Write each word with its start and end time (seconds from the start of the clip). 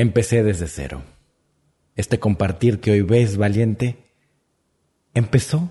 Empecé 0.00 0.42
desde 0.42 0.66
cero. 0.66 1.02
Este 1.94 2.18
compartir 2.18 2.80
que 2.80 2.90
hoy 2.90 3.02
ves 3.02 3.36
valiente 3.36 3.98
empezó 5.12 5.70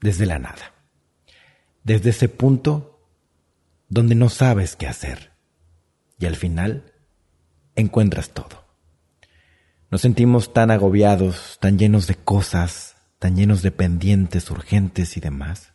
desde 0.00 0.24
la 0.24 0.38
nada. 0.38 0.72
Desde 1.82 2.08
ese 2.08 2.30
punto 2.30 3.06
donde 3.90 4.14
no 4.14 4.30
sabes 4.30 4.76
qué 4.76 4.86
hacer. 4.86 5.32
Y 6.18 6.24
al 6.24 6.36
final 6.36 6.94
encuentras 7.76 8.30
todo. 8.30 8.64
Nos 9.90 10.00
sentimos 10.00 10.54
tan 10.54 10.70
agobiados, 10.70 11.58
tan 11.60 11.78
llenos 11.78 12.06
de 12.06 12.14
cosas, 12.14 12.96
tan 13.18 13.36
llenos 13.36 13.60
de 13.60 13.72
pendientes 13.72 14.50
urgentes 14.50 15.18
y 15.18 15.20
demás, 15.20 15.74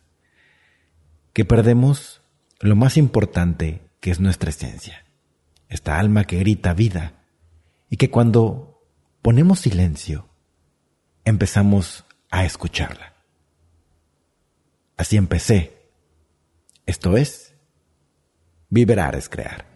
que 1.32 1.44
perdemos 1.44 2.20
lo 2.58 2.74
más 2.74 2.96
importante 2.96 3.80
que 4.00 4.10
es 4.10 4.18
nuestra 4.18 4.50
esencia, 4.50 5.04
esta 5.68 6.00
alma 6.00 6.24
que 6.24 6.40
grita 6.40 6.74
vida 6.74 7.19
y 7.90 7.96
que 7.96 8.08
cuando 8.08 8.80
ponemos 9.20 9.58
silencio, 9.58 10.28
empezamos 11.24 12.06
a 12.30 12.44
escucharla. 12.44 13.14
Así 14.96 15.16
empecé. 15.16 15.90
Esto 16.86 17.16
es, 17.16 17.54
vibrar 18.68 19.16
es 19.16 19.28
crear. 19.28 19.66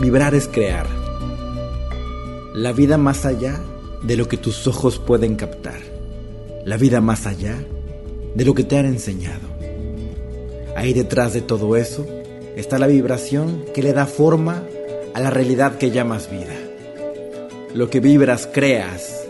Vibrar 0.00 0.34
es 0.34 0.48
crear. 0.48 0.86
La 2.52 2.72
vida 2.72 2.98
más 2.98 3.24
allá 3.24 3.58
de 4.02 4.16
lo 4.16 4.28
que 4.28 4.36
tus 4.36 4.66
ojos 4.66 4.98
pueden 4.98 5.36
captar. 5.36 5.80
La 6.66 6.76
vida 6.76 7.00
más 7.00 7.26
allá 7.26 7.56
de 8.34 8.44
lo 8.44 8.54
que 8.54 8.64
te 8.64 8.78
han 8.78 8.86
enseñado. 8.86 9.53
Ahí 10.76 10.92
detrás 10.92 11.32
de 11.32 11.40
todo 11.40 11.76
eso 11.76 12.04
está 12.56 12.78
la 12.78 12.88
vibración 12.88 13.64
que 13.72 13.82
le 13.82 13.92
da 13.92 14.06
forma 14.06 14.64
a 15.14 15.20
la 15.20 15.30
realidad 15.30 15.78
que 15.78 15.90
llamas 15.90 16.28
vida. 16.30 16.54
Lo 17.72 17.90
que 17.90 18.00
vibras 18.00 18.48
creas, 18.52 19.24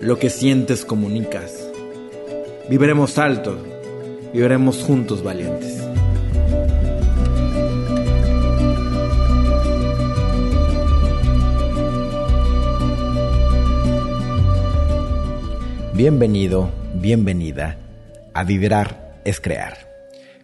lo 0.00 0.18
que 0.18 0.30
sientes 0.30 0.84
comunicas. 0.84 1.68
Viviremos 2.68 3.18
alto, 3.18 3.56
viviremos 4.32 4.78
juntos 4.78 5.22
valientes. 5.22 5.82
Bienvenido, 15.94 16.70
bienvenida 16.94 17.76
a 18.32 18.44
Vibrar 18.44 19.20
es 19.24 19.40
Crear 19.40 19.87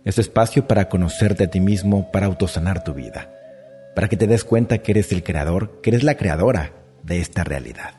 este 0.05 0.21
espacio 0.21 0.67
para 0.69 0.89
conocerte 0.89 1.45
a 1.45 1.51
ti 1.51 1.61
mismo, 1.61 2.11
para 2.13 2.27
autosanar 2.27 2.85
tu 2.85 2.93
vida, 2.93 3.31
para 3.95 4.09
que 4.09 4.17
te 4.17 4.27
des 4.27 4.45
cuenta 4.45 4.79
que 4.79 4.93
eres 4.93 5.13
el 5.13 5.23
creador, 5.23 5.81
que 5.81 5.91
eres 5.91 6.03
la 6.03 6.17
creadora 6.17 6.73
de 7.03 7.21
esta 7.21 7.43
realidad, 7.43 7.95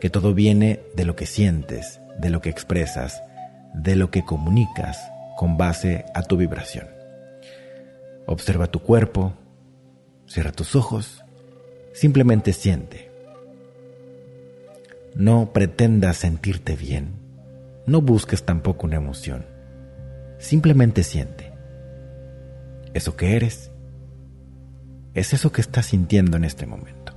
que 0.00 0.10
todo 0.10 0.32
viene 0.32 0.80
de 0.94 1.04
lo 1.04 1.16
que 1.16 1.26
sientes, 1.26 2.00
de 2.18 2.30
lo 2.30 2.40
que 2.40 2.50
expresas, 2.50 3.22
de 3.74 3.96
lo 3.96 4.10
que 4.10 4.24
comunicas 4.24 5.10
con 5.36 5.56
base 5.56 6.04
a 6.14 6.22
tu 6.22 6.36
vibración. 6.36 6.86
Observa 8.26 8.68
tu 8.68 8.80
cuerpo, 8.80 9.32
cierra 10.28 10.52
tus 10.52 10.76
ojos, 10.76 11.24
simplemente 11.92 12.52
siente. 12.52 13.10
No 15.16 15.52
pretendas 15.52 16.18
sentirte 16.18 16.76
bien, 16.76 17.14
no 17.86 18.00
busques 18.00 18.44
tampoco 18.44 18.86
una 18.86 18.96
emoción 18.96 19.59
Simplemente 20.40 21.04
siente. 21.04 21.52
Eso 22.94 23.14
que 23.14 23.36
eres 23.36 23.70
es 25.14 25.32
eso 25.34 25.52
que 25.52 25.60
estás 25.60 25.86
sintiendo 25.86 26.36
en 26.36 26.44
este 26.44 26.66
momento. 26.66 27.12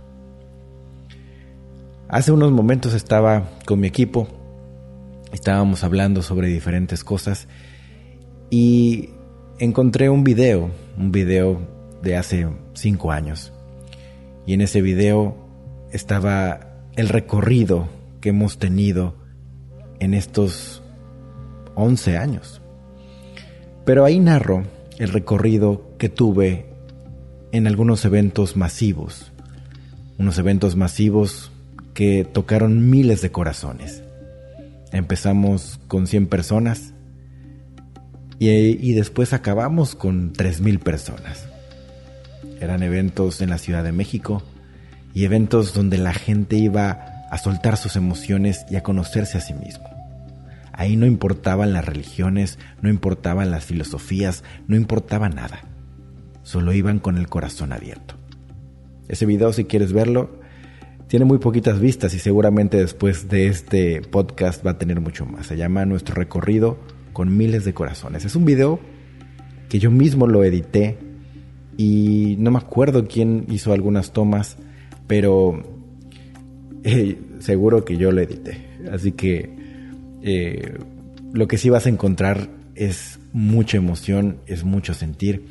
Hace 2.09 2.31
unos 2.31 2.51
momentos 2.51 2.93
estaba 2.93 3.49
con 3.65 3.79
mi 3.79 3.87
equipo, 3.87 4.27
estábamos 5.31 5.83
hablando 5.83 6.21
sobre 6.21 6.47
diferentes 6.49 7.03
cosas 7.03 7.47
y 8.49 9.11
encontré 9.57 10.09
un 10.09 10.23
video, 10.23 10.69
un 10.97 11.11
video 11.11 11.59
de 12.03 12.17
hace 12.17 12.47
cinco 12.73 13.11
años. 13.11 13.53
Y 14.45 14.53
en 14.53 14.61
ese 14.61 14.81
video 14.81 15.37
estaba 15.91 16.59
el 16.97 17.07
recorrido 17.07 17.87
que 18.19 18.29
hemos 18.29 18.59
tenido 18.59 19.15
en 19.99 20.13
estos 20.13 20.83
11 21.75 22.17
años. 22.17 22.62
Pero 23.85 24.05
ahí 24.05 24.19
narro 24.19 24.63
el 24.97 25.09
recorrido 25.09 25.95
que 25.97 26.09
tuve 26.09 26.65
en 27.51 27.67
algunos 27.67 28.05
eventos 28.05 28.55
masivos, 28.55 29.31
unos 30.17 30.37
eventos 30.37 30.75
masivos 30.75 31.51
que 31.93 32.23
tocaron 32.23 32.89
miles 32.89 33.21
de 33.21 33.31
corazones. 33.31 34.03
Empezamos 34.91 35.79
con 35.87 36.07
100 36.07 36.27
personas 36.27 36.93
y, 38.39 38.93
después 38.93 39.33
acabamos 39.33 39.95
con 39.95 40.33
3.000 40.33 40.79
personas. 40.79 41.47
Eran 42.59 42.83
eventos 42.83 43.41
en 43.41 43.49
la 43.49 43.57
Ciudad 43.57 43.83
de 43.83 43.91
México 43.91 44.43
y 45.13 45.25
eventos 45.25 45.73
donde 45.73 45.97
la 45.97 46.13
gente 46.13 46.57
iba 46.57 47.25
a 47.29 47.37
soltar 47.37 47.77
sus 47.77 47.95
emociones 47.95 48.65
y 48.69 48.75
a 48.75 48.83
conocerse 48.83 49.37
a 49.37 49.41
sí 49.41 49.53
mismo. 49.53 49.92
Ahí 50.73 50.97
no 50.97 51.05
importaban 51.05 51.71
las 51.71 51.85
religiones, 51.85 52.57
no 52.81 52.89
importaban 52.89 53.51
las 53.51 53.65
filosofías, 53.65 54.43
no 54.67 54.75
importaba 54.75 55.29
nada. 55.29 55.61
Solo 56.41 56.73
iban 56.73 56.99
con 56.99 57.17
el 57.17 57.29
corazón 57.29 57.71
abierto. 57.71 58.15
Ese 59.07 59.27
video, 59.27 59.53
si 59.53 59.65
quieres 59.65 59.93
verlo, 59.93 60.39
tiene 61.07 61.25
muy 61.25 61.37
poquitas 61.37 61.79
vistas 61.79 62.15
y 62.15 62.19
seguramente 62.19 62.77
después 62.77 63.29
de 63.29 63.47
este 63.47 64.01
podcast 64.01 64.65
va 64.65 64.71
a 64.71 64.77
tener 64.79 64.99
mucho 64.99 65.27
más. 65.27 65.45
Se 65.45 65.57
llama 65.57 65.85
Nuestro 65.85 66.15
recorrido 66.15 66.79
con 67.13 67.37
miles 67.37 67.65
de 67.65 67.75
corazones. 67.75 68.25
Es 68.25 68.35
un 68.35 68.45
video 68.45 68.79
que 69.69 69.77
yo 69.77 69.91
mismo 69.91 70.25
lo 70.25 70.43
edité 70.43 70.97
y 71.77 72.35
no 72.39 72.49
me 72.49 72.57
acuerdo 72.57 73.07
quién 73.07 73.45
hizo 73.47 73.73
algunas 73.73 74.11
tomas, 74.11 74.57
pero 75.05 75.61
eh, 76.83 77.19
seguro 77.37 77.85
que 77.85 77.97
yo 77.97 78.11
lo 78.11 78.21
edité. 78.21 78.65
Así 78.91 79.11
que 79.11 79.62
eh, 80.23 80.77
lo 81.33 81.47
que 81.47 81.57
sí 81.57 81.69
vas 81.69 81.85
a 81.85 81.89
encontrar 81.89 82.49
es 82.75 83.19
mucha 83.33 83.77
emoción, 83.77 84.39
es 84.45 84.63
mucho 84.63 84.93
sentir, 84.93 85.47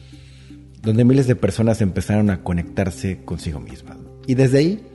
donde 0.81 1.05
miles 1.05 1.27
de 1.27 1.37
personas 1.37 1.81
empezaron 1.81 2.31
a 2.31 2.43
conectarse 2.43 3.23
consigo 3.25 3.61
mismas. 3.61 3.99
Y 4.27 4.35
desde 4.35 4.59
ahí 4.59 4.87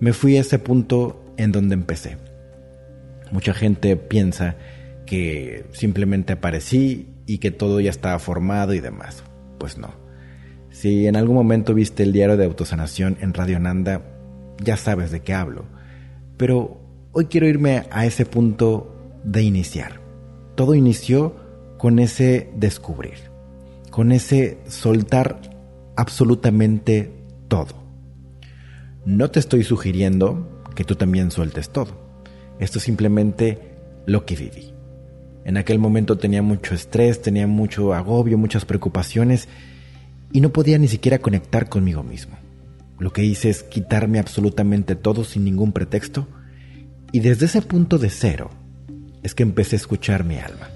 me 0.00 0.12
fui 0.12 0.36
a 0.36 0.40
ese 0.40 0.58
punto 0.58 1.24
en 1.36 1.52
donde 1.52 1.74
empecé. 1.74 2.16
Mucha 3.32 3.52
gente 3.52 3.96
piensa 3.96 4.56
que 5.06 5.66
simplemente 5.72 6.34
aparecí 6.34 7.08
y 7.26 7.38
que 7.38 7.50
todo 7.50 7.80
ya 7.80 7.90
estaba 7.90 8.18
formado 8.18 8.74
y 8.74 8.80
demás. 8.80 9.24
Pues 9.58 9.76
no. 9.76 9.94
Si 10.70 11.06
en 11.06 11.16
algún 11.16 11.34
momento 11.34 11.74
viste 11.74 12.02
el 12.02 12.12
diario 12.12 12.36
de 12.36 12.44
autosanación 12.44 13.16
en 13.20 13.34
Radio 13.34 13.58
Nanda, 13.58 14.02
ya 14.62 14.76
sabes 14.76 15.10
de 15.10 15.20
qué 15.20 15.34
hablo. 15.34 15.64
Pero 16.36 16.80
hoy 17.12 17.26
quiero 17.26 17.48
irme 17.48 17.84
a 17.90 18.06
ese 18.06 18.26
punto 18.26 18.95
de 19.26 19.42
iniciar. 19.42 20.00
Todo 20.54 20.74
inició 20.74 21.36
con 21.76 21.98
ese 21.98 22.50
descubrir, 22.56 23.18
con 23.90 24.12
ese 24.12 24.58
soltar 24.68 25.40
absolutamente 25.96 27.12
todo. 27.48 27.84
No 29.04 29.30
te 29.30 29.40
estoy 29.40 29.64
sugiriendo 29.64 30.62
que 30.74 30.84
tú 30.84 30.94
también 30.94 31.30
sueltes 31.30 31.70
todo. 31.70 32.06
Esto 32.58 32.78
es 32.78 32.84
simplemente 32.84 33.76
lo 34.06 34.24
que 34.24 34.36
viví. 34.36 34.72
En 35.44 35.56
aquel 35.56 35.78
momento 35.78 36.16
tenía 36.18 36.42
mucho 36.42 36.74
estrés, 36.74 37.20
tenía 37.20 37.46
mucho 37.46 37.94
agobio, 37.94 38.38
muchas 38.38 38.64
preocupaciones 38.64 39.48
y 40.32 40.40
no 40.40 40.50
podía 40.50 40.78
ni 40.78 40.88
siquiera 40.88 41.18
conectar 41.18 41.68
conmigo 41.68 42.02
mismo. 42.02 42.36
Lo 42.98 43.12
que 43.12 43.24
hice 43.24 43.50
es 43.50 43.62
quitarme 43.62 44.18
absolutamente 44.18 44.96
todo 44.96 45.24
sin 45.24 45.44
ningún 45.44 45.72
pretexto 45.72 46.26
y 47.12 47.20
desde 47.20 47.46
ese 47.46 47.62
punto 47.62 47.98
de 47.98 48.10
cero 48.10 48.50
es 49.26 49.34
que 49.34 49.42
empecé 49.42 49.74
a 49.74 49.78
escuchar 49.78 50.22
mi 50.22 50.38
alma. 50.38 50.68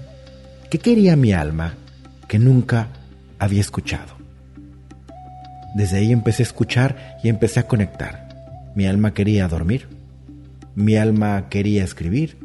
¿Qué 0.69 0.77
quería 0.77 1.15
mi 1.15 1.31
alma 1.31 1.75
que 2.27 2.37
nunca 2.37 2.89
había 3.39 3.61
escuchado? 3.61 4.17
Desde 5.73 5.99
ahí 5.99 6.11
empecé 6.11 6.43
a 6.43 6.47
escuchar 6.47 7.17
y 7.23 7.29
empecé 7.29 7.61
a 7.61 7.67
conectar. 7.67 8.27
Mi 8.75 8.87
alma 8.87 9.13
quería 9.13 9.47
dormir, 9.47 9.87
mi 10.75 10.97
alma 10.97 11.47
quería 11.47 11.85
escribir, 11.85 12.39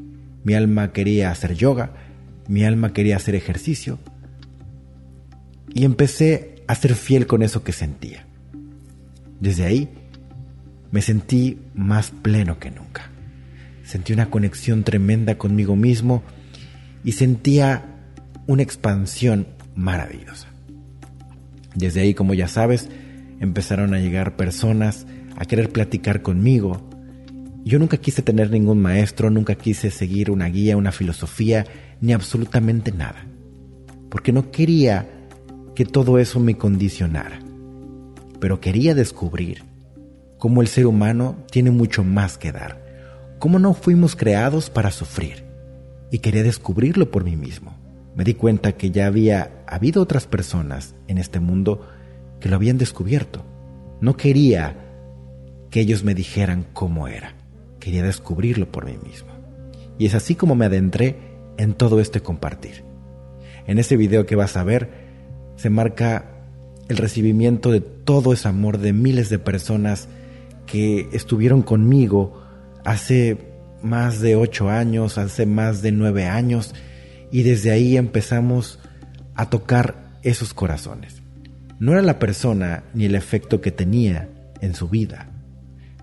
mi 0.44 0.55
alma 0.55 0.93
quería 0.93 1.32
hacer 1.32 1.55
yoga, 1.55 1.91
mi 2.47 2.64
alma 2.64 2.93
quería 2.93 3.17
hacer 3.17 3.35
ejercicio. 3.35 3.99
Y 5.75 5.85
empecé 5.85 6.62
a 6.69 6.76
ser 6.76 6.94
fiel 6.94 7.26
con 7.26 7.43
eso 7.43 7.64
que 7.64 7.73
sentía. 7.73 8.26
Desde 9.41 9.64
ahí 9.64 9.88
me 10.93 11.02
sentí 11.02 11.59
más 11.75 12.12
pleno 12.12 12.61
que 12.61 12.70
nunca. 12.70 13.11
Sentí 13.87 14.12
una 14.12 14.31
conexión 14.31 14.83
tremenda 14.83 15.38
conmigo 15.38 15.77
mismo 15.77 16.25
y 17.05 17.12
sentía 17.12 17.85
una 18.49 18.62
expansión 18.62 19.47
maravillosa. 19.77 20.49
Desde 21.77 22.00
ahí, 22.00 22.12
como 22.12 22.35
ya 22.35 22.49
sabes, 22.49 22.88
empezaron 23.38 23.94
a 23.94 24.00
llegar 24.00 24.35
personas 24.35 25.06
a 25.37 25.44
querer 25.44 25.71
platicar 25.71 26.23
conmigo. 26.23 26.91
Yo 27.65 27.79
nunca 27.79 27.99
quise 27.99 28.23
tener 28.23 28.50
ningún 28.50 28.83
maestro, 28.83 29.31
nunca 29.31 29.55
quise 29.55 29.93
seguir 29.93 30.33
una 30.33 30.47
guía, 30.47 30.77
una 30.77 30.91
filosofía, 30.91 31.65
ni 32.00 32.12
absolutamente 32.12 32.91
nada. 32.91 33.25
Porque 34.11 34.33
no 34.33 34.50
quería 34.50 35.06
que 35.77 35.85
todo 35.85 36.19
eso 36.19 36.41
me 36.41 36.56
condicionara. 36.56 37.38
Pero 38.41 38.61
quería 38.61 38.97
descubrir 38.97 39.62
cómo 40.38 40.61
el 40.61 40.67
ser 40.67 40.87
humano 40.87 41.37
tiene 41.53 41.71
mucho 41.71 42.03
más 42.03 42.37
que 42.37 42.50
dar, 42.50 42.86
cómo 43.38 43.59
no 43.59 43.75
fuimos 43.75 44.17
creados 44.17 44.71
para 44.71 44.91
sufrir. 44.91 45.44
Y 46.11 46.19
quería 46.19 46.43
descubrirlo 46.43 47.11
por 47.11 47.25
mí 47.25 47.37
mismo. 47.37 47.77
Me 48.15 48.25
di 48.25 48.35
cuenta 48.35 48.73
que 48.73 48.91
ya 48.91 49.06
había 49.06 49.62
habido 49.67 50.03
otras 50.03 50.27
personas 50.27 50.94
en 51.09 51.19
este 51.19 51.41
mundo 51.41 51.87
que 52.41 52.49
lo 52.49 52.56
habían 52.56 52.79
descubierto. 52.79 53.44
No 54.00 54.17
quería 54.17 54.77
que 55.71 55.81
ellos 55.81 56.05
me 56.05 56.15
dijeran 56.15 56.67
cómo 56.73 57.09
era. 57.09 57.35
Quería 57.81 58.03
descubrirlo 58.03 58.71
por 58.71 58.87
mí 58.87 58.97
mismo. 59.03 59.29
Y 59.99 60.06
es 60.06 60.15
así 60.15 60.35
como 60.35 60.55
me 60.55 60.67
adentré 60.67 61.17
en 61.59 61.75
todo 61.75 62.00
este 62.00 62.21
compartir. 62.21 62.85
En 63.67 63.79
ese 63.79 63.97
video 63.97 64.27
que 64.27 64.37
vas 64.37 64.56
a 64.56 64.65
ver 64.65 64.91
se 65.56 65.71
marca 65.71 66.37
el 66.88 66.97
recibimiento 66.97 67.71
de 67.71 67.81
todo 67.81 68.33
ese 68.33 68.49
amor 68.49 68.79
de 68.79 68.93
miles 68.93 69.29
de 69.29 69.38
personas 69.38 70.09
que 70.67 71.09
estuvieron 71.12 71.62
conmigo 71.62 72.46
hace 72.87 73.37
más 73.83 74.21
de 74.21 74.37
ocho 74.37 74.71
años, 74.71 75.19
hace 75.19 75.44
más 75.44 75.83
de 75.83 75.93
nueve 75.93 76.27
años, 76.27 76.73
y 77.33 77.43
desde 77.43 77.73
ahí 77.73 77.97
empezamos 77.97 78.79
a 79.35 79.50
tocar 79.50 79.97
esos 80.23 80.55
corazones. 80.55 81.21
No 81.81 81.93
era 81.93 82.00
la 82.00 82.19
persona 82.19 82.85
ni 82.94 83.05
el 83.05 83.17
efecto 83.17 83.61
que 83.61 83.73
tenía 83.73 84.29
en 84.61 84.75
su 84.75 84.88
vida, 84.88 85.29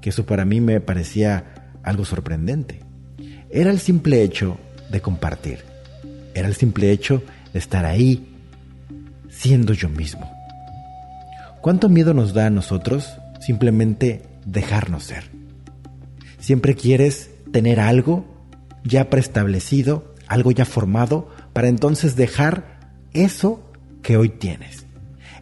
que 0.02 0.10
eso 0.10 0.26
para 0.26 0.44
mí 0.46 0.60
me 0.60 0.82
parecía 0.82 1.72
algo 1.84 2.04
sorprendente. 2.04 2.82
Era 3.50 3.72
el 3.72 3.80
simple 3.80 4.22
hecho 4.22 4.58
de 4.92 5.02
compartir, 5.02 5.60
era 6.34 6.50
el 6.50 6.56
simple 6.56 6.92
hecho 6.92 7.24
de 7.54 7.60
estar 7.60 7.86
ahí 7.86 8.38
siendo 9.30 9.74
yo 9.74 9.88
mismo. 9.88 10.30
¿Cuánto 11.62 11.88
miedo 11.88 12.14
nos 12.14 12.34
da 12.34 12.48
a 12.48 12.50
nosotros 12.50 13.18
simplemente 13.40 14.22
dejarnos 14.46 15.04
ser? 15.06 15.43
Siempre 16.44 16.76
quieres 16.76 17.32
tener 17.54 17.80
algo 17.80 18.26
ya 18.84 19.10
preestablecido, 19.10 20.14
algo 20.28 20.52
ya 20.52 20.66
formado, 20.66 21.30
para 21.54 21.70
entonces 21.70 22.18
dejar 22.18 22.82
eso 23.14 23.72
que 24.02 24.18
hoy 24.18 24.28
tienes, 24.28 24.86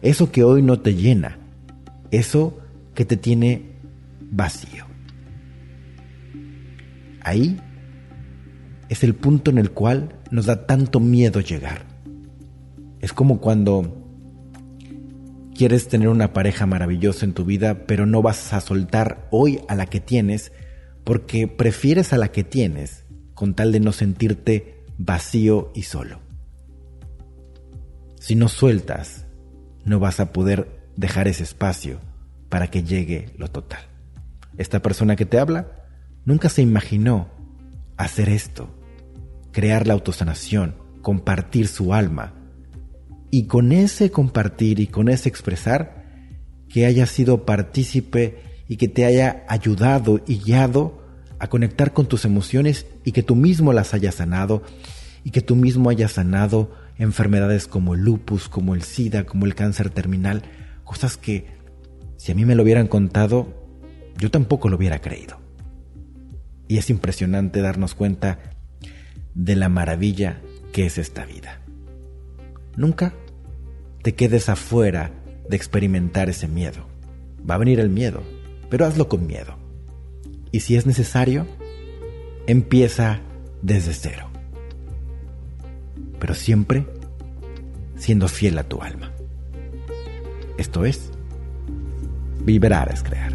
eso 0.00 0.30
que 0.30 0.44
hoy 0.44 0.62
no 0.62 0.78
te 0.78 0.94
llena, 0.94 1.40
eso 2.12 2.56
que 2.94 3.04
te 3.04 3.16
tiene 3.16 3.72
vacío. 4.30 4.86
Ahí 7.20 7.60
es 8.88 9.02
el 9.02 9.16
punto 9.16 9.50
en 9.50 9.58
el 9.58 9.72
cual 9.72 10.20
nos 10.30 10.46
da 10.46 10.66
tanto 10.66 11.00
miedo 11.00 11.40
llegar. 11.40 11.84
Es 13.00 13.12
como 13.12 13.40
cuando 13.40 14.06
quieres 15.52 15.88
tener 15.88 16.06
una 16.06 16.32
pareja 16.32 16.66
maravillosa 16.66 17.24
en 17.24 17.32
tu 17.32 17.44
vida, 17.44 17.88
pero 17.88 18.06
no 18.06 18.22
vas 18.22 18.52
a 18.52 18.60
soltar 18.60 19.26
hoy 19.32 19.62
a 19.66 19.74
la 19.74 19.86
que 19.86 19.98
tienes 19.98 20.52
porque 21.04 21.48
prefieres 21.48 22.12
a 22.12 22.18
la 22.18 22.32
que 22.32 22.44
tienes 22.44 23.04
con 23.34 23.54
tal 23.54 23.72
de 23.72 23.80
no 23.80 23.92
sentirte 23.92 24.84
vacío 24.98 25.72
y 25.74 25.82
solo. 25.82 26.20
Si 28.20 28.36
no 28.36 28.48
sueltas, 28.48 29.26
no 29.84 29.98
vas 29.98 30.20
a 30.20 30.32
poder 30.32 30.82
dejar 30.96 31.26
ese 31.28 31.42
espacio 31.42 31.98
para 32.48 32.68
que 32.68 32.84
llegue 32.84 33.30
lo 33.36 33.48
total. 33.48 33.80
Esta 34.58 34.80
persona 34.80 35.16
que 35.16 35.26
te 35.26 35.38
habla 35.38 35.86
nunca 36.24 36.48
se 36.48 36.62
imaginó 36.62 37.28
hacer 37.96 38.28
esto, 38.28 38.68
crear 39.50 39.86
la 39.86 39.94
autosanación, 39.94 40.76
compartir 41.00 41.66
su 41.66 41.94
alma. 41.94 42.34
Y 43.30 43.46
con 43.46 43.72
ese 43.72 44.10
compartir 44.10 44.78
y 44.78 44.86
con 44.86 45.08
ese 45.08 45.28
expresar, 45.28 46.02
que 46.68 46.86
haya 46.86 47.06
sido 47.06 47.44
partícipe 47.44 48.51
y 48.72 48.76
que 48.76 48.88
te 48.88 49.04
haya 49.04 49.44
ayudado 49.48 50.22
y 50.26 50.38
guiado 50.38 51.02
a 51.38 51.48
conectar 51.48 51.92
con 51.92 52.06
tus 52.06 52.24
emociones 52.24 52.86
y 53.04 53.12
que 53.12 53.22
tú 53.22 53.36
mismo 53.36 53.74
las 53.74 53.92
hayas 53.92 54.14
sanado 54.14 54.62
y 55.24 55.30
que 55.30 55.42
tú 55.42 55.56
mismo 55.56 55.90
hayas 55.90 56.12
sanado 56.12 56.74
enfermedades 56.96 57.66
como 57.66 57.92
el 57.92 58.00
lupus, 58.00 58.48
como 58.48 58.74
el 58.74 58.80
SIDA, 58.80 59.26
como 59.26 59.44
el 59.44 59.54
cáncer 59.54 59.90
terminal, 59.90 60.44
cosas 60.84 61.18
que 61.18 61.48
si 62.16 62.32
a 62.32 62.34
mí 62.34 62.46
me 62.46 62.54
lo 62.54 62.62
hubieran 62.62 62.88
contado, 62.88 63.46
yo 64.16 64.30
tampoco 64.30 64.70
lo 64.70 64.78
hubiera 64.78 65.02
creído. 65.02 65.38
Y 66.66 66.78
es 66.78 66.88
impresionante 66.88 67.60
darnos 67.60 67.94
cuenta 67.94 68.38
de 69.34 69.54
la 69.54 69.68
maravilla 69.68 70.40
que 70.72 70.86
es 70.86 70.96
esta 70.96 71.26
vida. 71.26 71.60
Nunca 72.74 73.12
te 74.00 74.14
quedes 74.14 74.48
afuera 74.48 75.12
de 75.46 75.56
experimentar 75.56 76.30
ese 76.30 76.48
miedo. 76.48 76.86
Va 77.46 77.56
a 77.56 77.58
venir 77.58 77.80
el 77.80 77.90
miedo, 77.90 78.22
pero 78.72 78.86
hazlo 78.86 79.06
con 79.08 79.28
miedo. 79.28 79.54
Y 80.50 80.60
si 80.60 80.74
es 80.74 80.86
necesario, 80.86 81.46
empieza 82.48 83.20
desde 83.62 83.92
cero 83.92 84.32
pero 86.22 86.36
siempre 86.36 86.86
siendo 87.96 88.28
fiel 88.28 88.56
a 88.56 88.62
tu 88.62 88.80
alma. 88.80 89.10
Esto 90.56 90.84
es, 90.84 91.10
vibrar 92.44 92.92
es 92.92 93.02
crear. 93.02 93.32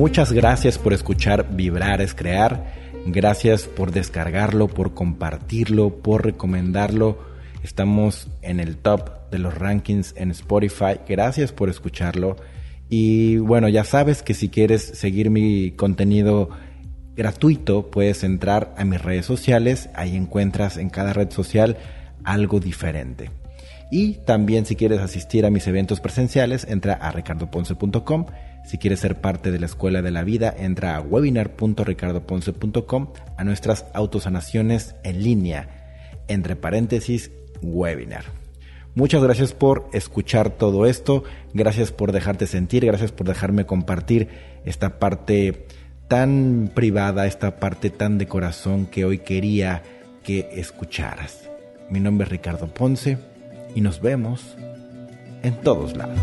Muchas 0.00 0.32
gracias 0.32 0.78
por 0.78 0.94
escuchar 0.94 1.54
Vibrar 1.54 2.00
es 2.00 2.14
Crear. 2.14 2.72
Gracias 3.04 3.64
por 3.64 3.92
descargarlo, 3.92 4.66
por 4.66 4.94
compartirlo, 4.94 6.00
por 6.00 6.24
recomendarlo 6.24 7.18
Estamos 7.62 8.28
en 8.40 8.60
el 8.60 8.78
top 8.78 9.30
de 9.30 9.38
los 9.38 9.52
rankings 9.52 10.14
en 10.16 10.30
Spotify. 10.30 11.00
Gracias 11.06 11.52
por 11.52 11.68
escucharlo. 11.68 12.36
Y 12.88 13.36
bueno, 13.36 13.68
ya 13.68 13.84
sabes 13.84 14.22
que 14.22 14.32
si 14.32 14.48
quieres 14.48 14.82
seguir 14.82 15.28
mi 15.28 15.72
contenido 15.72 16.48
gratuito, 17.14 17.90
puedes 17.90 18.24
entrar 18.24 18.74
a 18.78 18.86
mis 18.86 19.02
redes 19.02 19.26
sociales. 19.26 19.90
Ahí 19.94 20.16
encuentras 20.16 20.78
en 20.78 20.88
cada 20.88 21.12
red 21.12 21.30
social 21.30 21.76
algo 22.24 22.58
diferente. 22.58 23.32
Y 23.90 24.14
también 24.24 24.64
si 24.64 24.76
quieres 24.76 25.00
asistir 25.00 25.44
a 25.44 25.50
mis 25.50 25.66
eventos 25.66 26.00
presenciales, 26.00 26.66
entra 26.66 26.94
a 26.94 27.12
ricardoponce.com. 27.12 28.24
Si 28.64 28.78
quieres 28.78 29.00
ser 29.00 29.20
parte 29.20 29.50
de 29.50 29.58
la 29.58 29.66
Escuela 29.66 30.02
de 30.02 30.10
la 30.10 30.22
Vida, 30.22 30.54
entra 30.56 30.96
a 30.96 31.00
webinar.ricardoponce.com 31.00 33.08
a 33.36 33.44
nuestras 33.44 33.86
autosanaciones 33.94 34.94
en 35.02 35.22
línea, 35.22 36.16
entre 36.28 36.56
paréntesis, 36.56 37.30
webinar. 37.62 38.24
Muchas 38.94 39.22
gracias 39.22 39.52
por 39.52 39.88
escuchar 39.92 40.50
todo 40.50 40.86
esto, 40.86 41.24
gracias 41.54 41.92
por 41.92 42.12
dejarte 42.12 42.46
sentir, 42.46 42.84
gracias 42.84 43.12
por 43.12 43.26
dejarme 43.26 43.64
compartir 43.64 44.28
esta 44.64 44.98
parte 44.98 45.66
tan 46.08 46.70
privada, 46.74 47.26
esta 47.26 47.60
parte 47.60 47.90
tan 47.90 48.18
de 48.18 48.26
corazón 48.26 48.86
que 48.86 49.04
hoy 49.04 49.18
quería 49.18 49.82
que 50.24 50.48
escucharas. 50.52 51.48
Mi 51.88 52.00
nombre 52.00 52.24
es 52.24 52.30
Ricardo 52.30 52.66
Ponce 52.66 53.18
y 53.74 53.80
nos 53.80 54.00
vemos 54.00 54.56
en 55.42 55.54
todos 55.62 55.96
lados. 55.96 56.18